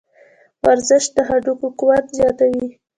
[0.63, 2.65] ورزش د هډوکو قوت زیاتوي.